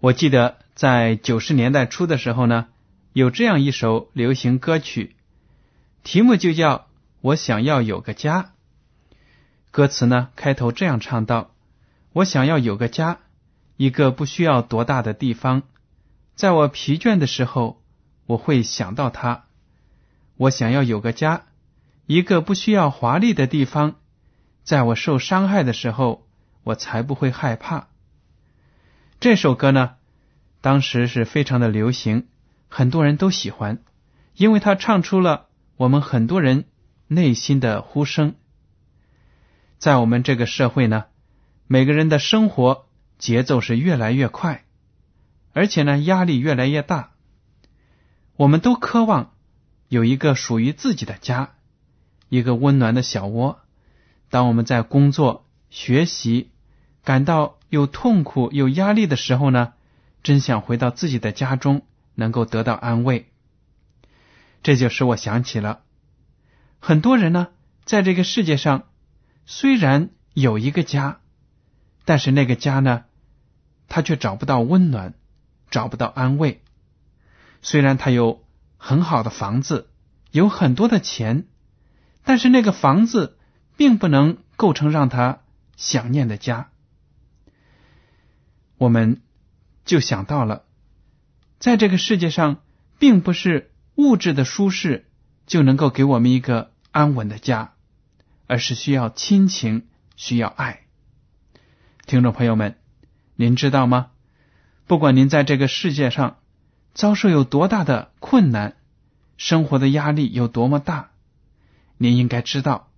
[0.00, 2.68] 我记得在九十年代初的时候呢，
[3.12, 5.14] 有这样一首流行歌曲，
[6.02, 6.86] 题目就叫
[7.20, 8.52] “我想要有个家”。
[9.70, 11.50] 歌词呢开头这样唱道
[12.14, 13.18] ：“我想要有个家，
[13.76, 15.64] 一个不需要多大的地方，
[16.34, 17.82] 在我疲倦的时候，
[18.24, 19.44] 我会想到它。
[20.38, 21.42] 我想要有个家。”
[22.06, 23.94] 一个不需要华丽的地方，
[24.64, 26.26] 在我受伤害的时候，
[26.64, 27.89] 我才不会害怕。
[29.20, 29.96] 这首歌呢，
[30.62, 32.26] 当时是非常的流行，
[32.68, 33.82] 很多人都喜欢，
[34.34, 36.64] 因为他唱出了我们很多人
[37.06, 38.34] 内心的呼声。
[39.76, 41.04] 在我们这个社会呢，
[41.66, 42.86] 每个人的生活
[43.18, 44.64] 节奏是越来越快，
[45.52, 47.10] 而且呢，压力越来越大。
[48.36, 49.34] 我们都渴望
[49.88, 51.50] 有一个属于自己的家。
[52.30, 53.60] 一个温暖的小窝。
[54.30, 56.48] 当我们在工作、学习
[57.04, 59.72] 感到有痛苦、有压力的时候呢，
[60.22, 63.32] 真想回到自己的家中，能够得到安慰。
[64.62, 65.80] 这就使我想起了
[66.80, 67.48] 很多人呢，
[67.84, 68.88] 在这个世界上
[69.46, 71.20] 虽然有一个家，
[72.04, 73.04] 但是那个家呢，
[73.88, 75.14] 他却找不到温暖，
[75.70, 76.62] 找不到安慰。
[77.62, 78.44] 虽然他有
[78.76, 79.88] 很好的房子，
[80.30, 81.46] 有很多的钱。
[82.22, 83.38] 但是那个房子
[83.76, 85.40] 并不能构成让他
[85.76, 86.69] 想念的家，
[88.80, 89.20] 我们
[89.84, 90.64] 就想到了，
[91.58, 92.62] 在这个世界上，
[92.98, 95.04] 并不是物质的舒适
[95.46, 97.74] 就能够给我们一个安稳的家，
[98.46, 99.86] 而是需要亲情，
[100.16, 100.86] 需要爱。
[102.06, 102.78] 听众朋友们，
[103.36, 104.12] 您知道吗？
[104.86, 106.38] 不管您在这个世界上
[106.94, 108.78] 遭受有多大的困难，
[109.36, 111.10] 生活的压力有多么大。
[111.98, 112.90] 您应该知道，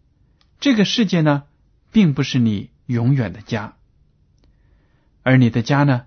[0.61, 1.43] 这个世界呢，
[1.91, 3.75] 并不是你永远的家，
[5.23, 6.07] 而你的家呢，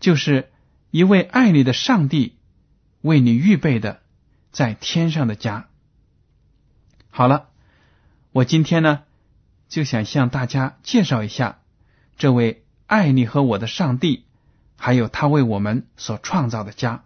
[0.00, 0.52] 就是
[0.90, 2.36] 一位爱你的上帝
[3.00, 4.02] 为你预备的
[4.50, 5.68] 在天上的家。
[7.10, 7.48] 好了，
[8.32, 9.02] 我今天呢，
[9.68, 11.60] 就想向大家介绍一下
[12.16, 14.24] 这位爱你和我的上帝，
[14.76, 17.04] 还有他为我们所创造的家。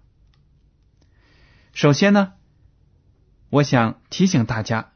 [1.73, 2.33] 首先呢。
[3.51, 4.93] 我想提醒大家，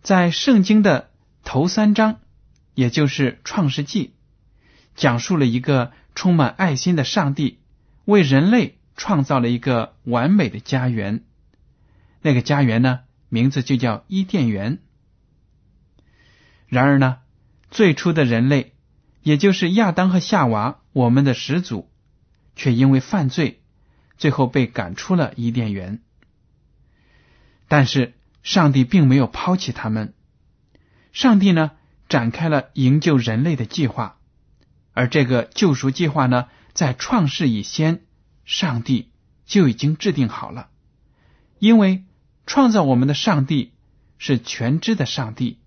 [0.00, 1.10] 在圣经的
[1.44, 2.20] 头三章，
[2.72, 4.14] 也就是创世纪，
[4.96, 7.60] 讲述了一个充满爱心的上帝
[8.04, 11.22] 为人类创造了一个完美的家园。
[12.22, 14.78] 那个家园呢，名字就叫伊甸园。
[16.66, 17.18] 然而呢，
[17.70, 18.72] 最初的人类，
[19.22, 21.88] 也就是亚当和夏娃，我们的始祖，
[22.56, 23.60] 却因为犯罪，
[24.16, 26.00] 最后被赶出了伊甸园。
[27.68, 30.14] 但是上帝并没有抛弃他们，
[31.12, 31.72] 上帝呢
[32.08, 34.15] 展开了营救人类的计划，
[34.96, 38.00] 而这个救赎计划呢，在创世以先，
[38.46, 39.10] 上帝
[39.44, 40.70] 就已经制定好了。
[41.58, 42.04] 因为
[42.46, 43.74] 创造我们的上帝
[44.16, 45.58] 是全知的上帝，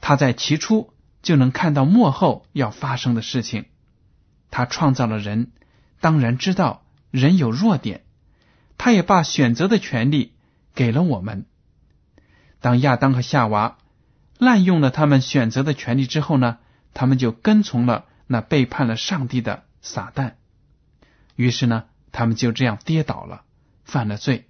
[0.00, 0.92] 他在起初
[1.22, 3.66] 就能看到幕后要发生的事情。
[4.50, 5.52] 他创造了人，
[6.00, 8.02] 当然知道人有弱点，
[8.76, 10.32] 他也把选择的权利。
[10.74, 11.46] 给了我们。
[12.58, 13.78] 当亚当和夏娃
[14.38, 16.58] 滥用了他们选择的权利之后呢，
[16.94, 20.34] 他们就跟从了那背叛了上帝的撒旦。
[21.36, 23.42] 于是呢，他们就这样跌倒了，
[23.84, 24.48] 犯了罪。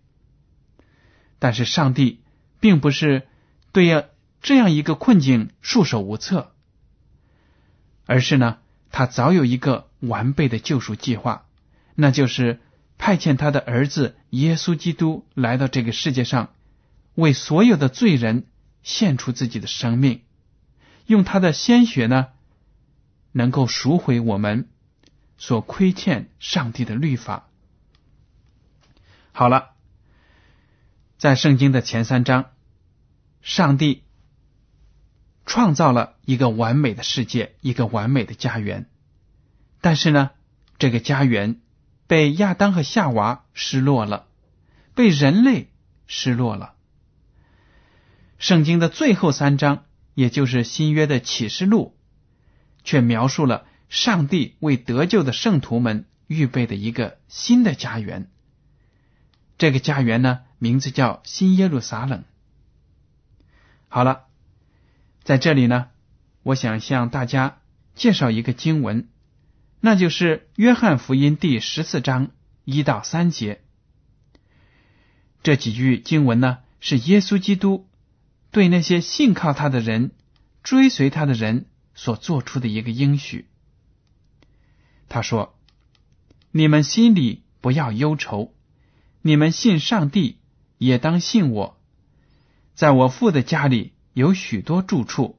[1.39, 2.23] 但是上帝
[2.61, 3.27] 并不是
[3.73, 4.05] 对呀
[4.41, 6.53] 这样一个困境束手无策，
[8.07, 8.59] 而是呢，
[8.91, 11.47] 他早有一个完备的救赎计划，
[11.95, 12.61] 那就是
[12.99, 16.55] 派遣他的儿子耶稣基督来到这个世界上，
[17.15, 18.47] 为所有的罪人
[18.83, 20.23] 献出自己的生命，
[21.07, 22.29] 用他的鲜血呢，
[23.35, 24.71] 能够赎回我们。
[25.37, 27.49] 所亏欠上帝的律法。
[29.33, 29.73] 好了，
[31.19, 32.53] 在圣经的前三章，
[33.43, 34.05] 上帝
[35.45, 38.89] 创造了一个完美的世界，一个完美的家园。
[39.81, 40.31] 但是呢，
[40.79, 41.61] 这个家园
[42.07, 44.29] 被亚当和夏娃失落了，
[44.95, 45.69] 被人类
[46.07, 46.75] 失落了。
[48.39, 49.85] 圣经的最后三章，
[50.15, 51.94] 也就是新约的启示录，
[52.85, 53.67] 却描述了。
[53.91, 58.29] 上帝为得救的圣徒们预备的一个新的家园，
[59.57, 62.25] 这个家园呢，名字叫新耶路撒冷。
[63.89, 64.25] 好了，
[65.23, 65.91] 在这里呢，
[66.43, 67.59] 我想向大家
[67.95, 69.07] 介绍一个经文，
[69.81, 72.31] 那就是约翰福音第十四章
[72.65, 73.61] 一到三节。
[75.45, 77.87] 这几句经文呢，是耶稣基督
[78.51, 80.11] 对那些信靠他的人、
[80.65, 83.47] 追随他的人所做出的一个应许。
[85.09, 85.57] 他说
[86.51, 88.53] ：“你们心里不要忧愁，
[89.23, 90.39] 你们信上帝
[90.79, 91.81] 也当信我。
[92.75, 95.39] 在我父的家里有许多住处，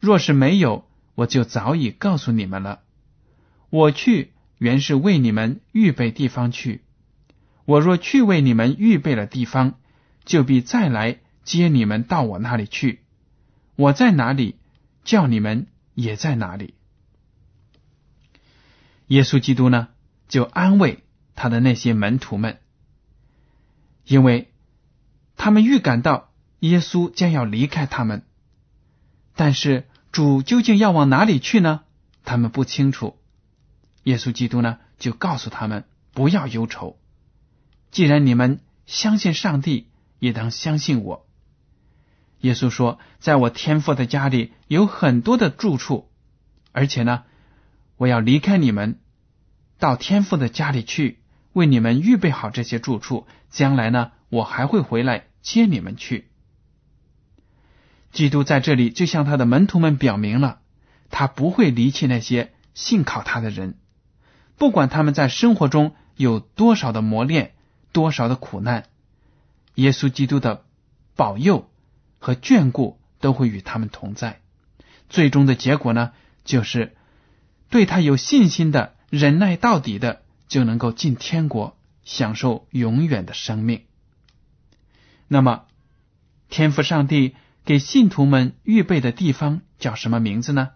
[0.00, 2.80] 若是没有，我就早已告诉你们了。
[3.68, 6.82] 我去原是为你们预备地方去。
[7.64, 9.78] 我若去为你们预备了地方，
[10.24, 13.00] 就必再来接你们到我那里去。
[13.76, 14.56] 我在哪里，
[15.04, 16.74] 叫你们也在哪里。”
[19.08, 19.88] 耶稣基督呢，
[20.28, 21.04] 就安慰
[21.34, 22.60] 他的那些门徒们，
[24.06, 24.52] 因为
[25.36, 28.24] 他们预感到耶稣将要离开他们，
[29.34, 31.82] 但是主究竟要往哪里去呢？
[32.24, 33.18] 他们不清楚。
[34.04, 36.98] 耶稣基督呢，就告诉他们不要忧愁。
[37.90, 39.88] 既然你们相信上帝，
[40.18, 41.26] 也当相信我。
[42.42, 46.08] 耶稣说：“在我天父的家里有很多的住处，
[46.70, 47.24] 而且呢，
[47.96, 49.00] 我要离开你们。”
[49.78, 51.18] 到天父的家里去，
[51.52, 53.26] 为你们预备好这些住处。
[53.50, 56.28] 将来呢，我还会回来接你们去。
[58.12, 60.60] 基督在这里就向他的门徒们表明了，
[61.10, 63.76] 他不会离弃那些信靠他的人，
[64.56, 67.54] 不管他们在生活中有多少的磨练，
[67.90, 68.84] 多少的苦难，
[69.74, 70.64] 耶稣基督的
[71.16, 71.68] 保佑
[72.22, 74.40] 和眷顾都会与他们同在。
[75.10, 76.12] 最终的结果呢，
[76.44, 76.94] 就是
[77.68, 78.94] 对他有信心的。
[79.10, 83.82] 忍耐到底的，就能够进天国，享受永远的生命。
[85.28, 85.64] 那么，
[86.48, 87.34] 天父上帝
[87.66, 90.70] 给信徒们预备的地方叫什么名字呢？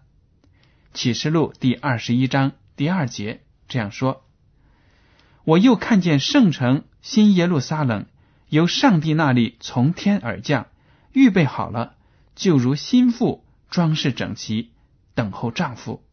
[0.93, 4.23] 启示录第二十一章第二节这样说
[5.45, 8.05] ：“我又看见圣城新耶路撒冷
[8.49, 10.67] 由上帝那里从天而降，
[11.17, 11.95] 预备好了，
[12.35, 14.71] 就如心腹装饰整齐，
[15.15, 16.03] 等候丈夫。”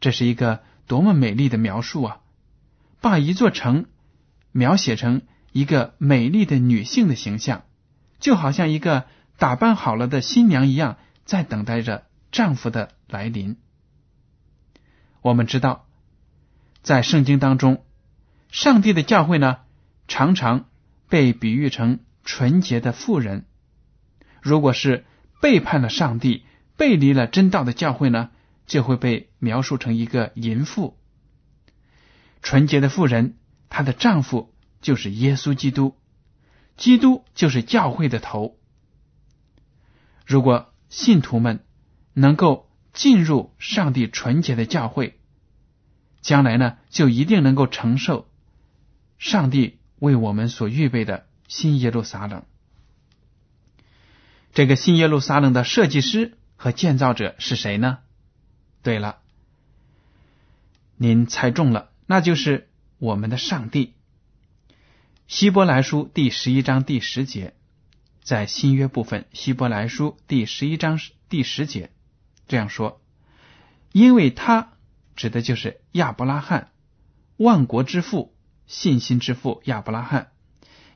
[0.00, 0.62] 这是一个。
[0.88, 2.20] 多么美丽的描述啊！
[3.00, 3.86] 把一座城
[4.52, 7.64] 描写成一个美丽的女性的形象，
[8.20, 9.06] 就好像一个
[9.36, 13.56] 打扮好了的新娘一样，在等待着丈夫的来临。
[15.22, 15.88] 我们知道，
[16.84, 17.84] 在圣经当中，
[18.52, 19.58] 上帝的教会呢，
[20.06, 20.66] 常常
[21.08, 23.44] 被比喻成纯洁的妇人。
[24.46, 25.04] 如果是
[25.42, 26.44] 背叛了上帝、
[26.76, 28.30] 背离了真道的教会呢？
[28.64, 30.96] 就会被描述成一个淫妇。
[32.42, 33.34] 纯洁的妇人，
[33.68, 35.96] 她的丈夫就是耶稣基督，
[36.76, 38.56] 基督就是教会的头。
[40.24, 41.64] 如果信徒们
[42.12, 45.18] 能够进入上帝纯洁的教会，
[46.20, 48.28] 将来呢，就一定能够承受
[49.18, 52.44] 上帝为我们所预备的新耶路撒冷。
[54.56, 57.98] 这个新耶路撒冷的设计师和建造者是谁呢？
[58.82, 59.18] 对了，
[60.96, 63.92] 您猜中了，那就是我们的上帝。
[65.26, 67.52] 希伯来书第十一章第十节，
[68.22, 70.98] 在新约部分，希伯来书第十一章
[71.28, 71.90] 第十节
[72.48, 73.02] 这样说
[73.92, 74.72] ：“因为他
[75.16, 76.70] 指的就是亚伯拉罕，
[77.36, 78.34] 万国之父，
[78.66, 80.30] 信心之父亚伯拉罕，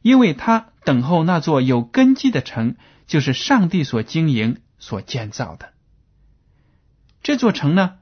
[0.01, 2.77] 因为他等候那座有根基的城，
[3.11, 5.73] 就是上帝所经营、所建造的。”
[7.25, 7.99] 这座城呢，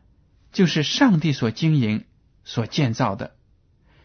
[0.53, 2.05] 就是上帝所经营、
[2.45, 3.35] 所建造的。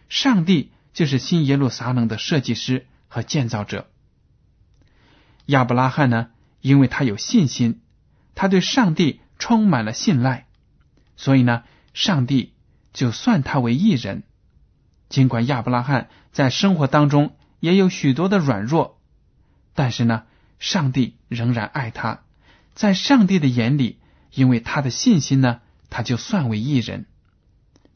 [0.07, 3.91] 上帝就是新耶路撒冷的设计师和建造者。
[5.47, 6.29] 亚伯拉罕呢，
[6.61, 7.81] 因为他有信心，
[8.33, 10.47] 他对上帝充满了信赖，
[11.17, 12.53] 所以呢，上帝
[12.93, 14.23] 就算他为义人。
[15.09, 19.01] 尽管亚伯拉罕在生活当中也有许多的软弱，
[19.73, 20.23] 但是呢，
[20.63, 22.21] 上帝仍然爱他。
[22.73, 23.99] 在上帝的眼里，
[24.31, 27.05] 因为他的信心呢，他就算为一人。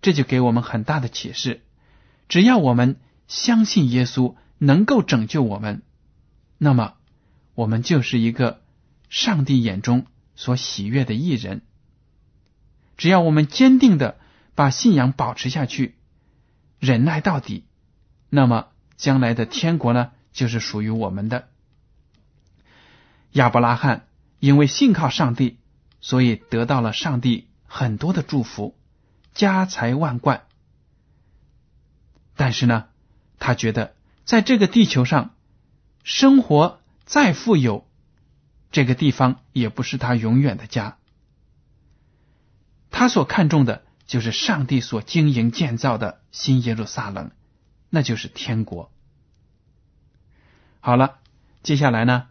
[0.02, 1.62] 这就给我们很大的启示：
[2.28, 2.98] 只要我们
[3.30, 5.82] 相信耶稣能够拯救我们，
[6.58, 6.96] 那么
[7.56, 8.62] 我们就是一个
[9.10, 10.06] 上帝眼中
[10.36, 11.62] 所喜悦的义人。
[12.98, 14.18] 只要我们坚定的
[14.56, 15.96] 把信仰保持下去。
[16.80, 17.64] 忍耐到底，
[18.30, 21.48] 那么将来的天国呢，就是属于我们的。
[23.32, 24.08] 亚伯拉罕
[24.40, 25.58] 因为信靠上帝，
[26.02, 28.78] 所以得到了上帝很多的祝福，
[29.34, 30.44] 家财万贯。
[32.36, 32.86] 但是呢，
[33.40, 35.36] 他觉得在这个地球上
[36.04, 37.88] 生活再富有，
[38.72, 40.98] 这个地方也不是他永远的家。
[42.92, 43.84] 他所看重的。
[44.08, 47.32] 就是上帝所经营建造的新耶路撒冷，
[47.90, 48.90] 那就是天国。
[50.80, 51.20] 好了，
[51.62, 52.30] 接下来呢，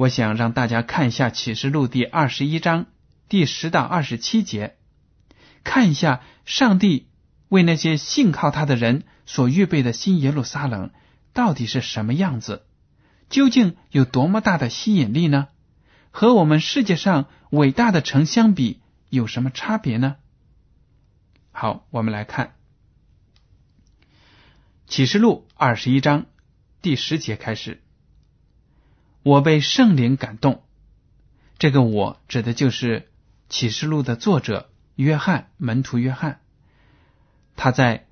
[0.00, 2.86] 我想让大家看一下启示录第二十一章
[3.28, 4.78] 第十到二十七节，
[5.62, 7.06] 看一下上帝
[7.50, 10.90] 为那些信靠他的人所预备的新耶路撒冷
[11.34, 12.64] 到底是什么样子，
[13.28, 15.48] 究竟有多么大的吸引力呢？
[16.10, 18.80] 和我们世界上伟大的城相比，
[19.10, 20.16] 有什么差别呢？
[21.52, 22.54] 好，我们来看
[24.86, 26.24] 启示录二十一章
[26.80, 27.82] 第十节开始。
[29.22, 30.62] 我被圣灵感动，
[31.58, 33.10] 这个“我”指的就是
[33.50, 36.40] 启示录的作者约翰，门徒约翰。
[37.54, 38.06] 他在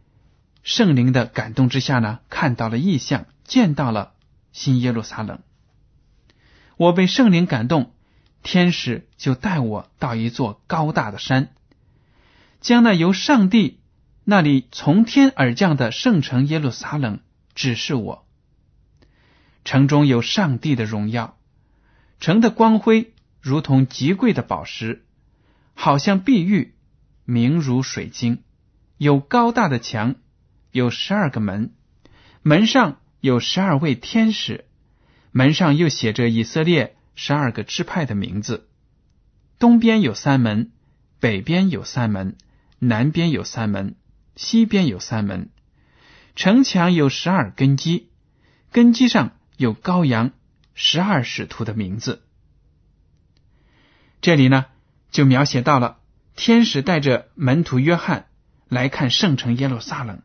[0.63, 4.13] 圣灵的感动之下呢，看到了异象，见到了
[4.53, 5.41] 新耶路撒冷。
[6.77, 7.95] 我被圣灵感动，
[8.43, 11.49] 天使就带我到一座高大的山。
[12.61, 13.81] 将那由上帝
[14.25, 17.21] 那里从天而降的圣城耶路撒冷
[17.55, 18.28] 指示我，
[19.69, 21.37] 城中有上帝的荣耀，
[22.21, 25.05] 城的光辉如同极贵的宝石，
[25.75, 26.73] 好像碧玉，
[27.27, 28.43] 明如水晶。
[28.97, 30.15] 有高大的墙，
[30.73, 31.75] 有十二个门，
[32.41, 34.65] 门上有十二位天使，
[35.33, 38.71] 门上又写着以色列十二个支派的名字。
[39.59, 40.73] 东边有三门，
[41.21, 42.39] 北边有三门。
[42.79, 43.97] 南边有三门，
[44.35, 45.51] 西边有三门，
[46.37, 48.09] 城墙有十二根基，
[48.73, 50.31] 根基上有羔羊
[50.73, 52.23] 十二使徒的名字。
[54.21, 54.67] 这里呢，
[55.11, 55.99] 就描写到了
[56.37, 58.29] 天使带着门徒约翰
[58.69, 60.23] 来看圣城耶路撒冷，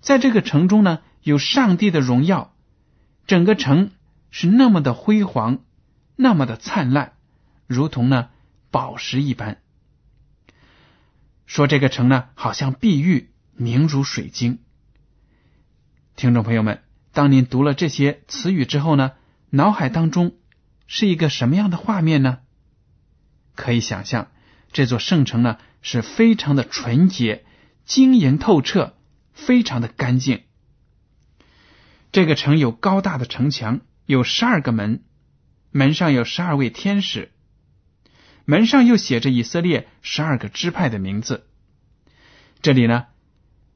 [0.00, 2.54] 在这个城中呢，有上帝的荣耀，
[3.26, 3.90] 整个城
[4.30, 5.64] 是那么的辉煌，
[6.14, 7.14] 那么的灿烂，
[7.66, 8.30] 如同呢
[8.70, 9.60] 宝石一般。
[11.46, 14.60] 说这个城呢，好像碧玉，明如水晶。
[16.14, 19.12] 听众朋友们，当您读了这些词语之后呢，
[19.50, 20.36] 脑海当中
[20.86, 22.38] 是一个什么样的画面呢？
[23.56, 24.30] 可以想象，
[24.72, 27.44] 这座圣城呢是非常的纯洁、
[27.84, 28.94] 晶莹透彻，
[29.32, 30.42] 非常的干净。
[32.12, 35.02] 这个城有高大的城墙，有十二个门，
[35.70, 37.32] 门上有十二位天使。
[38.44, 41.46] 门上又写着以色列十二个支派的名字。
[42.62, 43.06] 这里呢，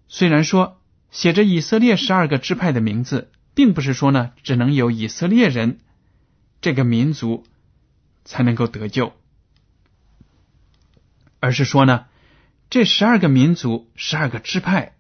[0.09, 0.81] 虽然说
[1.15, 5.79] 写着以色列十二个支派的名字，并不是说呢只能有以色列人
[6.61, 7.45] 这个民族
[8.25, 9.13] 才能够得救，
[11.39, 12.07] 而是说呢，
[12.69, 14.97] 这十二个民族、十二个支派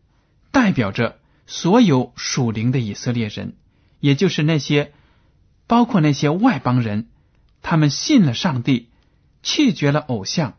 [0.52, 1.18] 代表着
[1.48, 3.56] 所有属灵的以色列人，
[3.98, 4.92] 也就是那些
[5.66, 7.08] 包括那些外邦人，
[7.60, 8.88] 他们信了上帝。
[9.46, 10.56] 弃绝了偶像，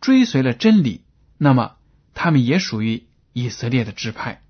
[0.00, 1.04] 追随了真理，
[1.38, 1.76] 那么
[2.12, 4.42] 他们也属于以色列的支派。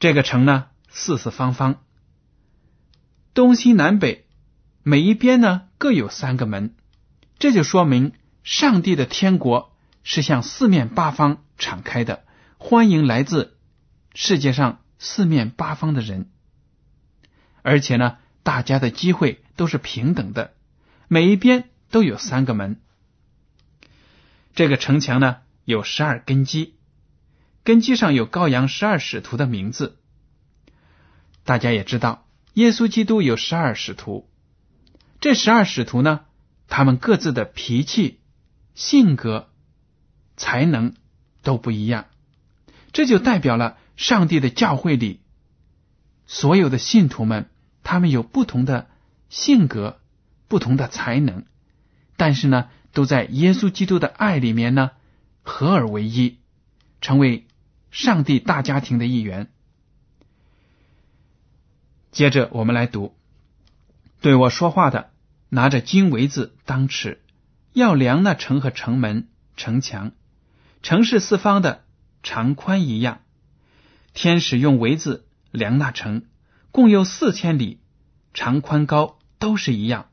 [0.00, 1.76] 这个城呢，四四方方，
[3.34, 4.26] 东西南北
[4.82, 6.74] 每一边呢各有三个门，
[7.38, 12.24] 这就说明上帝的天国是向四面八方敞开的，
[12.56, 13.58] 欢迎来自
[14.14, 16.30] 世界上四面八方的人，
[17.60, 20.54] 而且呢，大家的机会都是平等的。
[21.08, 22.80] 每一边都有三个门，
[24.54, 26.76] 这个城墙呢有十二根基，
[27.64, 29.98] 根基上有羔羊十二使徒的名字。
[31.44, 34.28] 大家也知道，耶稣基督有十二使徒，
[35.20, 36.20] 这十二使徒呢，
[36.68, 38.20] 他们各自的脾气、
[38.74, 39.48] 性格、
[40.36, 40.94] 才能
[41.42, 42.06] 都不一样。
[42.92, 45.20] 这就代表了上帝的教会里
[46.26, 47.48] 所有的信徒们，
[47.82, 48.88] 他们有不同的
[49.28, 50.00] 性格、
[50.48, 51.44] 不同的才能，
[52.16, 54.90] 但是呢，都在耶稣基督的爱里面呢，
[55.42, 56.38] 合而为一，
[57.00, 57.46] 成为
[57.90, 59.50] 上帝大家庭的一员。
[62.10, 63.14] 接着我们来读，
[64.20, 65.10] 对我说话的，
[65.48, 67.22] 拿着金围子当尺，
[67.72, 70.12] 要量那城和城门、城墙，
[70.82, 71.84] 城市四方的。
[72.22, 73.22] 长宽一样，
[74.12, 76.26] 天使用围子量那城，
[76.70, 77.80] 共有四千里，
[78.34, 80.10] 长宽高都是一样。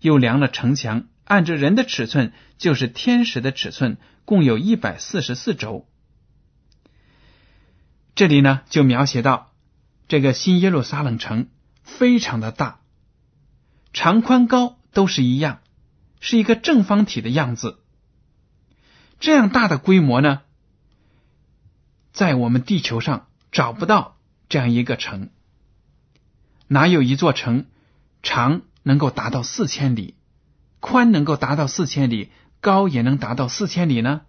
[0.00, 5.86] 又量了城墙，按着人的尺寸，就是天使的尺寸，共有一百四十四轴。
[8.18, 9.52] 这里呢，就描写到
[10.08, 11.50] 这个新耶路撒冷城
[11.84, 12.80] 非常的大，
[13.92, 15.60] 长宽高都是一样，
[16.18, 17.78] 是一个正方体的样子。
[19.20, 20.40] 这样大的规模呢？
[22.10, 25.30] 在我们地球上找不到这样一个城，
[26.66, 27.66] 哪有一座城
[28.24, 30.16] 长能够达到四千里，
[30.80, 34.22] 宽能够达到四千里，高也能达到四千里呢？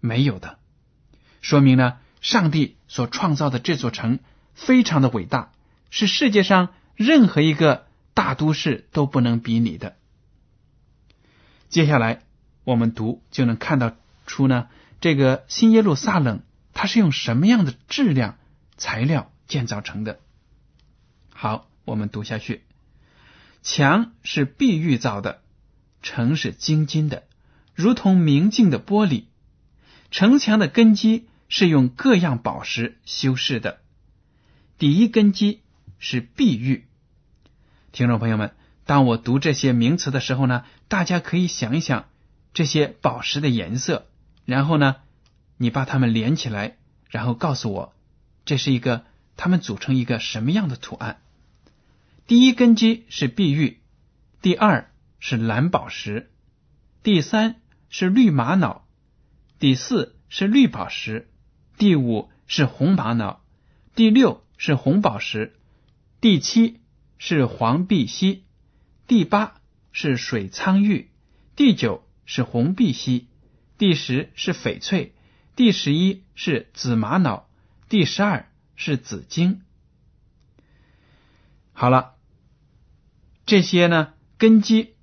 [0.00, 0.58] 没有的，
[1.40, 4.18] 说明呢，上帝所创造的这座城
[4.52, 5.52] 非常的伟大，
[5.90, 9.96] 是世界上任何一个大都市都不能比拟的。
[11.68, 12.24] 接下来
[12.64, 13.92] 我们读就能看到
[14.26, 14.66] 出呢，
[15.00, 16.42] 这个新耶路撒冷。
[16.72, 18.38] 它是用什么样的质量
[18.76, 20.18] 材料建造成的？
[21.32, 22.64] 好，我们读下去。
[23.62, 25.42] 墙是碧玉造的，
[26.02, 27.24] 城是晶金的，
[27.74, 29.24] 如同明镜的玻璃。
[30.10, 33.80] 城墙的根基是用各样宝石修饰的。
[34.78, 35.60] 第一根基
[35.98, 36.86] 是碧玉。
[37.92, 38.54] 听众朋友们，
[38.86, 42.08] 当我读这些名词的时候呢，大家可以想一想
[42.54, 44.06] 这些宝石的颜色，
[44.46, 44.96] 然后呢？
[45.62, 46.78] 你把它们连起来，
[47.10, 47.92] 然后告诉我，
[48.46, 49.04] 这是一个
[49.36, 51.20] 它们组成一个什么样的图案？
[52.26, 53.80] 第一根基是碧玉，
[54.40, 56.30] 第二是蓝宝石，
[57.02, 57.56] 第三
[57.90, 58.86] 是绿玛瑙，
[59.58, 61.28] 第四是绿宝石，
[61.80, 63.40] 第五是红玛瑙，
[63.94, 65.56] 第六是红宝石，
[66.20, 66.78] 第七
[67.16, 68.44] 是黄碧玺，
[69.06, 69.58] 第八
[69.90, 71.08] 是水苍玉，
[71.56, 73.28] 第九是红碧玺，
[73.78, 75.14] 第十是翡翠。
[75.56, 77.48] 第十一是紫玛瑙，
[77.88, 79.62] 第十二是紫晶。
[81.72, 82.16] 好了，
[83.46, 84.96] 这些呢根基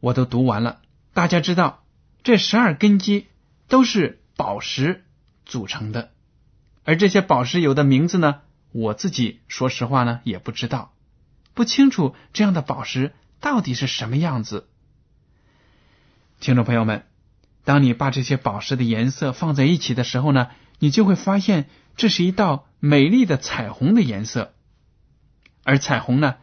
[0.00, 0.80] 我都读完了。
[1.12, 1.84] 大家知道，
[2.22, 3.26] 这十二根基
[3.68, 5.04] 都是宝石
[5.44, 6.13] 组成的，
[6.84, 8.42] 而这些宝石有的名字呢，
[8.72, 10.92] 我自己说实话呢也不知道，
[11.54, 14.68] 不清楚这样的宝石到底是什么样子。
[16.40, 17.06] 听众朋友们。
[17.66, 20.48] 当你把这些宝石的颜色放在一起的时候呢，
[20.80, 24.52] 你就会发现这是一道美丽的彩虹的颜色。
[25.62, 26.34] 而彩虹呢，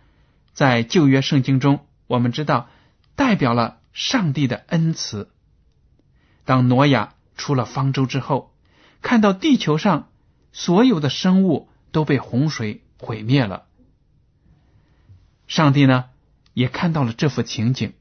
[0.52, 2.70] 在旧约圣经中，我们知道
[3.16, 5.30] 代表了上帝的恩慈。
[6.44, 8.56] 当挪亚出了方舟之后，
[9.04, 10.10] 看到地球上
[10.52, 13.66] 所有的生物都被洪水毁灭了，
[15.48, 16.06] 上帝呢
[16.54, 17.94] 也看到了这幅情景。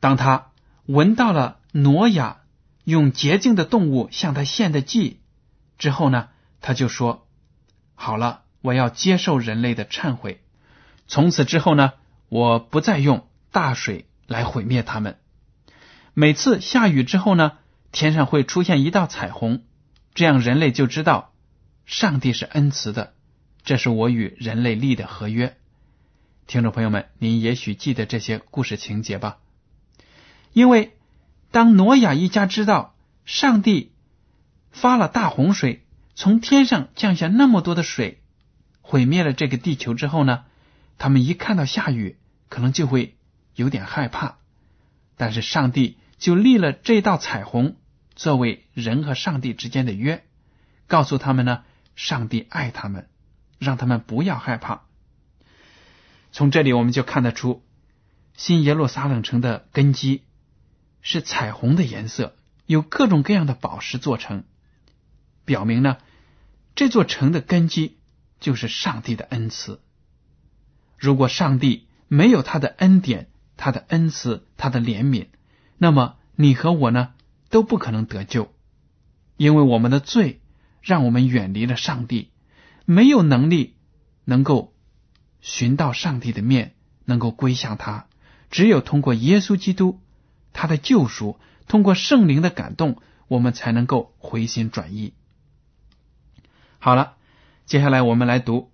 [0.00, 0.52] 当他
[0.86, 1.58] 闻到了。
[1.76, 2.42] 挪亚
[2.84, 5.18] 用洁净的动物向他献的祭
[5.76, 6.28] 之后呢，
[6.60, 7.26] 他就说
[7.96, 10.40] ：“好了，我要接受人类的忏悔。
[11.08, 11.94] 从此之后呢，
[12.28, 15.18] 我不再用大水来毁灭他们。
[16.12, 17.58] 每次下雨之后呢，
[17.90, 19.64] 天上会出现一道彩虹，
[20.14, 21.32] 这样人类就知道
[21.86, 23.14] 上帝是恩慈的。
[23.64, 25.56] 这是我与人类立的合约。
[26.46, 29.38] 听众朋友们，您也许记得这些故事情节吧？
[30.52, 30.92] 因为。”
[31.54, 33.92] 当挪亚一家知道上帝
[34.72, 35.84] 发了大洪水，
[36.16, 38.20] 从天上降下那么多的水，
[38.80, 40.46] 毁灭了这个地球之后呢，
[40.98, 42.16] 他们一看到下雨，
[42.48, 43.14] 可能就会
[43.54, 44.38] 有点害怕。
[45.16, 47.76] 但是上帝就立了这道彩虹
[48.16, 50.24] 作为人和上帝之间的约，
[50.88, 51.62] 告诉他们呢，
[51.96, 53.08] 上帝爱他们，
[53.58, 54.82] 让他们不要害怕。
[56.32, 57.62] 从这里我们就看得出
[58.36, 60.22] 新耶路撒冷城的根基。
[61.06, 64.44] 是彩虹的颜色，由各种各样的宝石做成，
[65.44, 65.98] 表明呢，
[66.74, 67.98] 这座城的根基
[68.40, 69.82] 就是上帝的恩赐。
[70.96, 73.28] 如果上帝没有他的恩典、
[73.58, 75.26] 他的恩赐、他的怜悯，
[75.76, 77.12] 那么你和我呢
[77.50, 78.50] 都不可能得救，
[79.36, 80.40] 因为我们的罪
[80.84, 82.30] 让我们远离了上帝，
[82.84, 83.74] 没有能力
[84.24, 84.72] 能够
[85.40, 88.06] 寻到上帝的面，能够归向他。
[88.50, 89.98] 只有通过耶稣基督。
[90.56, 95.14] 他的救赎，通过圣灵的感动，我们才能够回心转意。
[96.78, 97.16] 好了，
[97.66, 98.70] 接下来我们来读：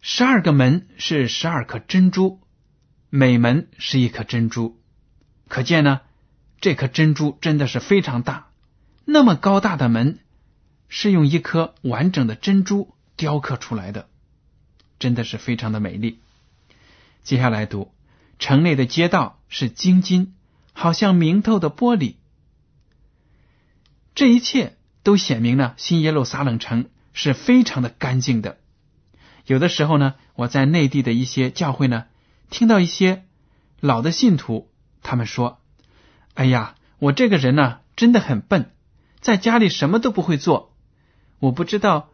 [0.00, 2.40] 十二个门是十二颗珍珠，
[3.10, 4.80] 每门是一颗珍珠。
[5.48, 6.02] 可见呢，
[6.60, 8.50] 这颗珍珠真的是非常大。
[9.04, 10.20] 那么高大的门，
[10.96, 14.08] 是用一颗完整的珍珠雕刻出来的，
[15.00, 16.20] 真的是非常的美丽。
[17.24, 17.92] 接下来读：
[18.38, 20.36] 城内的街道是晶金，
[20.72, 22.14] 好像明透的玻璃。
[24.14, 28.58] 这一切都显明了新耶路撒冷城是非常的干净的。
[29.46, 32.04] 有的时候呢，我在内地的一些教会呢，
[32.50, 33.24] 听到一些
[33.80, 34.70] 老的信徒，
[35.02, 35.60] 他们说
[36.34, 38.70] ：“哎呀，我这个人呢，真的很笨。”
[39.20, 40.73] 在家里什么都不会做，
[41.44, 42.08] 我不知道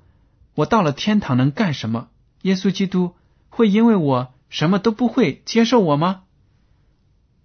[0.55, 2.09] 我到了天堂能干什么。
[2.43, 3.15] 耶稣基督
[3.49, 6.23] 会因为我什么都不会接受我吗？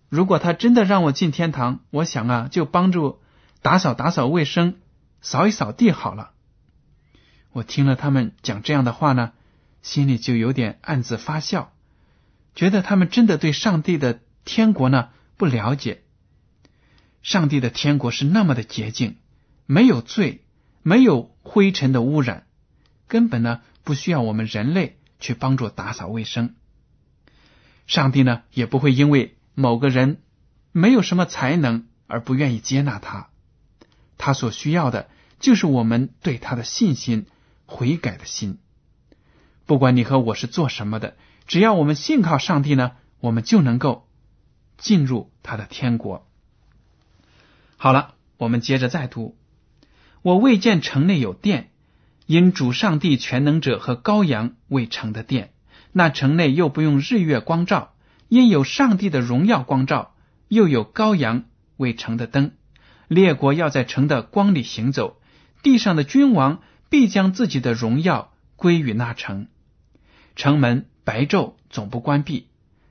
[0.10, 3.19] 如果他真的让我进天堂，我想啊，就帮助
[3.62, 4.78] 打扫打扫卫生，
[5.21, 6.32] 扫一扫地好了。
[7.52, 9.34] 我听了他们讲这样的话呢，
[9.84, 11.71] 心里就有点暗自发笑，
[12.56, 16.02] 觉得他们真的对上帝的天国呢不了解。
[17.21, 19.17] 上帝的天国是那么的洁净。
[19.67, 20.44] 没有罪，
[20.88, 22.45] 没有灰尘的污染，
[23.08, 26.54] 根本呢不需要我们人类去帮助打扫卫生。
[27.88, 30.21] 上帝呢也不会因为某个人
[30.71, 33.30] 没有什么才能而不愿意接纳他，
[34.19, 37.26] 他所需要的就是我们对他的信心、
[37.65, 38.60] 悔改的心。
[39.65, 41.17] 不管你和我是做什么的，
[41.48, 44.08] 只要我们信靠上帝呢，我们就能够
[44.78, 46.28] 进入他的天国。
[47.76, 49.36] 好了，我们接着再读。
[50.25, 51.69] 我未见城内有殿，
[52.25, 55.51] 因主上帝全能者和羔羊为城的殿。
[55.91, 57.93] 那城内又不用日月光照，
[58.27, 60.15] 因有上帝的荣耀光照，
[60.47, 61.43] 又有羔羊
[61.77, 62.53] 为城的灯。
[63.07, 65.21] 列国要在城的光里行走，
[65.61, 69.45] 地上的君王必将自己的荣耀归于那城。
[70.35, 72.47] 城门白昼总不关闭，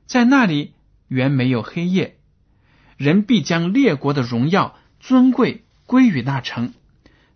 [0.06, 0.74] 在那里
[1.08, 2.16] 原没有黑夜。
[2.96, 6.72] 人必将列国的荣耀尊贵归于那城。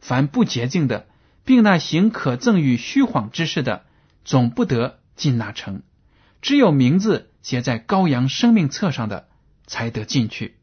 [0.00, 1.06] 凡不洁净的，
[1.44, 3.84] 并那行可憎与虚谎之事的，
[4.24, 5.82] 总不得进那城；
[6.40, 9.28] 只有名字写在羔羊生命册上的，
[9.66, 10.56] 才得进去。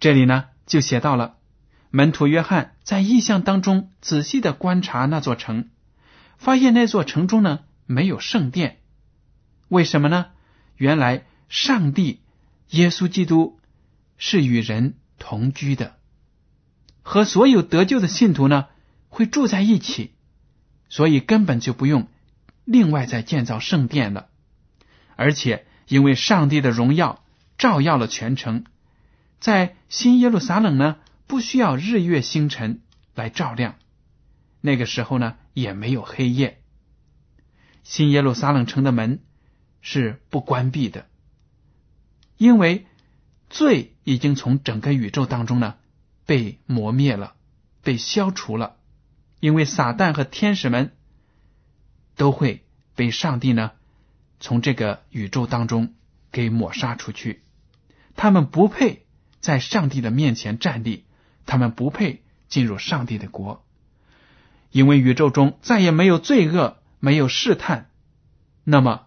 [0.00, 1.36] 这里呢，就写到了
[1.90, 5.70] 门徒约翰在异象当中仔细的观察那座城，
[6.38, 8.80] 发现那座城中呢没有圣殿。
[9.68, 10.26] 为什么呢？
[10.76, 12.20] 原来上帝
[12.70, 13.60] 耶稣基督
[14.16, 15.96] 是与人同居的。
[17.02, 18.66] 和所有得救的信徒呢，
[19.08, 20.12] 会住在一起，
[20.88, 22.08] 所以根本就不用
[22.64, 24.28] 另外再建造圣殿了。
[25.16, 27.22] 而且，因为上帝的荣耀
[27.58, 28.64] 照耀了全城，
[29.40, 32.80] 在新耶路撒冷呢，不需要日月星辰
[33.14, 33.74] 来照亮。
[34.60, 36.62] 那个时候呢，也没有黑夜。
[37.82, 39.20] 新耶路撒冷城的门
[39.80, 41.06] 是不关闭的，
[42.36, 42.86] 因为
[43.50, 45.74] 罪已经从整个宇宙当中呢。
[46.26, 47.34] 被磨灭了，
[47.82, 48.76] 被消除了，
[49.40, 50.96] 因为撒旦和天使们
[52.16, 53.72] 都会被上帝呢
[54.40, 55.94] 从这个宇宙当中
[56.30, 57.42] 给抹杀出去。
[58.14, 59.06] 他们不配
[59.40, 61.04] 在上帝的面前站立，
[61.46, 63.64] 他们不配进入上帝的国，
[64.70, 67.90] 因为宇宙中再也没有罪恶，没有试探。
[68.64, 69.06] 那么，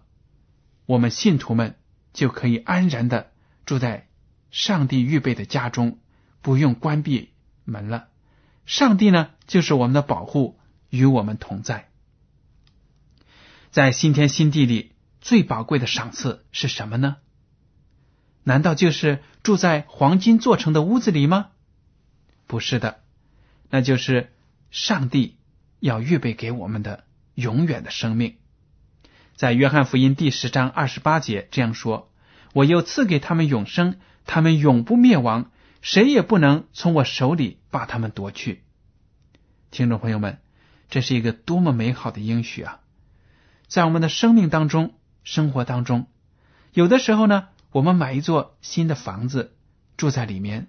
[0.84, 1.76] 我们信徒们
[2.12, 3.32] 就可以安然的
[3.64, 4.08] 住在
[4.50, 5.98] 上帝预备的家中。
[6.46, 7.30] 不用关闭
[7.64, 8.06] 门了，
[8.66, 11.88] 上帝呢就是我们的保护，与我们同在。
[13.72, 17.16] 在新天新地里，最宝贵的赏赐是什么呢？
[18.44, 21.48] 难道就是住在黄金做成的屋子里吗？
[22.46, 23.00] 不是的，
[23.68, 24.32] 那就是
[24.70, 25.38] 上帝
[25.80, 27.02] 要预备给我们的
[27.34, 28.36] 永远的生命。
[29.34, 32.12] 在约翰福音第十章二十八节这样说
[32.54, 35.50] ：“我又赐给他们永生，他们永不灭亡。”
[35.86, 38.64] 谁也不能从我手里把他们夺去，
[39.70, 40.40] 听众朋友们，
[40.90, 42.80] 这是一个多么美好的应许啊！
[43.68, 46.08] 在我们的生命当中、生活当中，
[46.72, 49.54] 有的时候呢，我们买一座新的房子
[49.96, 50.66] 住在里面，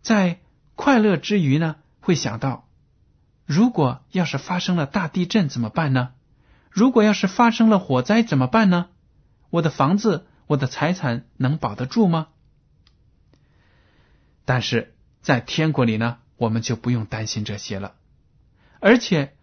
[0.00, 0.40] 在
[0.74, 2.66] 快乐之余呢，会想到，
[3.44, 6.12] 如果要是发生了大地震怎么办呢？
[6.70, 8.86] 如果要是发生了火灾怎么办呢？
[9.50, 12.28] 我的房子、我的财产能保得住吗？
[14.44, 17.94] 但是在天国里呢，我们就不用担心这些了。
[18.80, 19.36] 而且，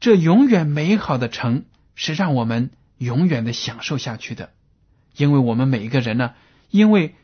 [0.00, 4.52] 这永远美好的城是让我们永远的享受下去的，
[5.16, 6.34] 因为我们每一个人呢，
[6.70, 7.14] 因为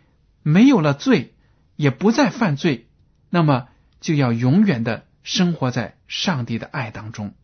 [0.43, 1.35] 没有了罪，
[1.77, 2.89] 也不再犯罪，
[3.29, 3.69] 那么
[4.01, 7.35] 就要永远的生活在上帝的爱当中。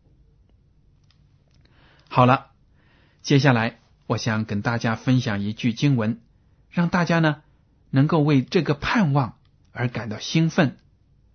[2.09, 2.47] 好了，
[3.21, 6.19] 接下来我想跟大家分享一句经文，
[6.71, 7.43] 让大家呢
[7.91, 9.37] 能够为这个盼望
[9.77, 10.75] 而感到兴奋，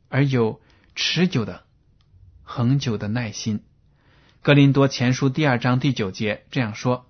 [0.09, 0.61] 而有
[0.97, 1.63] 持久的、
[2.43, 3.63] 恒久的耐心。
[4.43, 7.09] 格林多前书第二章第九节这样说：“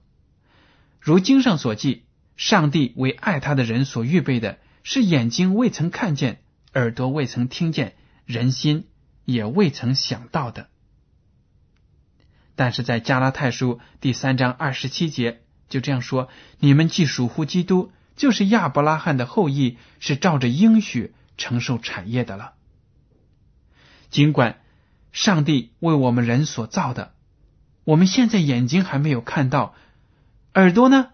[1.01, 2.05] 如经上所记，
[2.37, 6.42] 上帝为爱他的人所预备的，是眼睛未曾看见，
[6.75, 7.95] 耳朵未曾听见，
[8.27, 8.87] 人心
[9.25, 10.68] 也未曾想到的。”
[12.55, 15.40] 但是在加拉太书第三章二十七节
[15.71, 16.29] 就这样说
[16.61, 22.52] ：“你们既属乎基督，就是亚伯拉罕的后裔，是照着应许承受产业的了。”
[24.11, 24.61] 尽管
[25.11, 27.12] 上帝为我们人所造的。
[27.85, 29.74] 我们现在眼睛还没有看到，
[30.55, 31.09] 耳朵呢？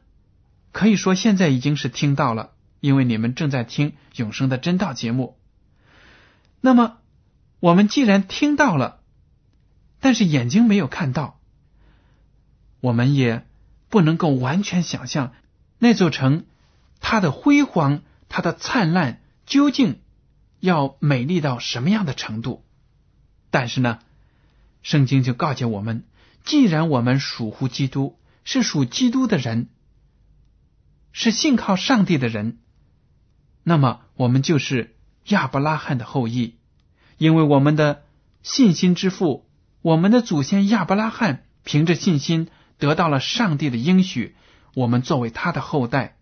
[0.70, 5.38] 可以说现在已经是听到了，因为你们正在听永生的真道节目。
[6.60, 6.98] 那么，
[7.58, 9.00] 我们既然听到了，
[9.98, 11.40] 但是眼睛没有看到，
[12.80, 13.46] 我们也
[13.88, 15.32] 不能够完全想象
[15.78, 16.44] 那座城
[17.00, 20.00] 它的辉煌、它的灿烂究竟
[20.60, 22.64] 要美丽到什么样的程度。
[23.50, 23.98] 但是呢，
[24.82, 26.04] 圣经就告诫我们。
[26.44, 29.68] 既然我们属乎基督，是属基督的人，
[31.12, 32.58] 是信靠上帝的人，
[33.64, 36.54] 那么我们就是亚伯拉罕的后裔，
[37.18, 38.02] 因为我们的
[38.42, 39.46] 信心之父，
[39.82, 44.34] 我们的祖先亚伯拉罕凭着信心得到了上帝的应许，
[44.74, 46.16] 我们作为他的后代，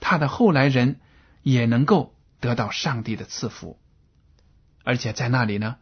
[0.00, 0.98] 他的后来人
[1.42, 3.78] 也能够得到上帝的赐福，
[4.84, 5.76] 而且在那里呢，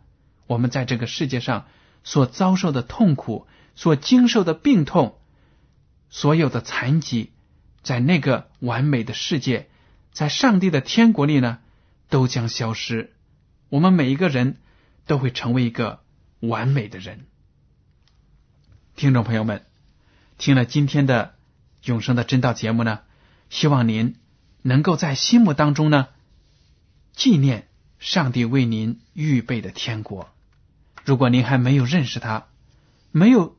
[0.47, 1.67] 我们在这个世界上
[2.05, 3.47] 所遭受的痛苦。
[3.79, 5.19] 所经受的病痛，
[6.09, 7.33] 所有的残疾，
[7.83, 9.69] 在那个完美的世界，
[10.13, 11.59] 在上帝的天国里呢，
[12.09, 13.13] 都将消失。
[13.69, 14.57] 我们每一个人
[15.05, 16.01] 都会成为一个
[16.41, 17.27] 完美的人。
[18.95, 19.67] 听众朋友们，
[20.39, 21.35] 听了今天的
[21.85, 23.01] 永生的真道节目呢，
[23.51, 24.17] 希望您
[24.63, 26.09] 能够在心目当中呢，
[27.17, 27.67] 纪念
[27.99, 30.29] 上帝为您预备的天国。
[31.05, 32.47] 如果您还没有认识他，
[33.11, 33.57] 没有。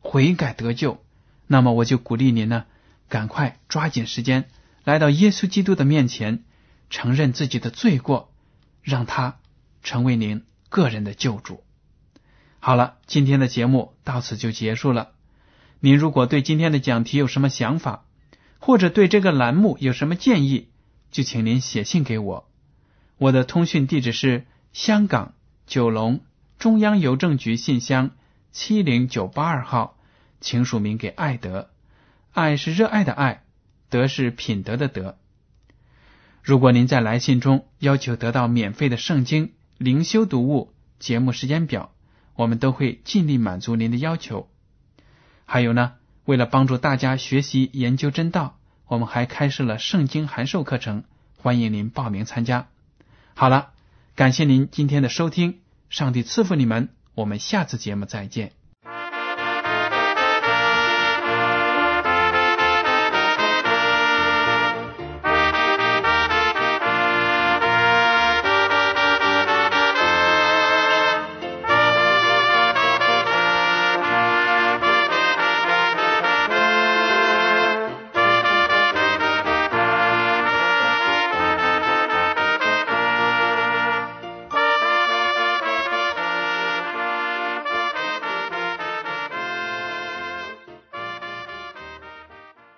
[0.00, 1.04] 悔改得救，
[1.48, 2.64] 那么我就鼓励您呢，
[3.08, 4.48] 赶快抓紧时间
[4.84, 6.44] 来到耶稣基督的面前，
[6.88, 8.32] 承认自己的罪过，
[8.80, 9.38] 让他
[9.82, 11.64] 成为您个人的救主。
[12.60, 15.10] 好了，今天的节目到此就结束了。
[15.80, 18.04] 您如果对今天的讲题有什么想法，
[18.60, 20.68] 或者对这个栏目有什么建议，
[21.10, 22.47] 就请您写信给我。
[23.18, 25.34] 我的通讯地址是香港
[25.66, 26.20] 九龙
[26.58, 28.10] 中央邮政局信箱。
[28.50, 29.96] 七零九八二号，
[30.40, 31.68] 请署名给爱德。
[32.32, 33.42] 爱是热爱的爱，
[33.90, 35.18] 德是品德的德。
[36.42, 41.92] 如果您在来信中要求得到免费的圣经灵修读物节目时间表，
[42.34, 44.48] 我们都会尽力满足您的要求。
[45.44, 51.04] 还有呢，为了帮助大家学习研究真道，我们还开设了圣经函授课程，
[51.36, 52.68] 欢迎您报名参加。
[53.40, 53.70] 好了，
[54.16, 56.88] 感谢您今天的收听，上帝赐福你们。
[57.14, 58.57] 我们下次节目再见。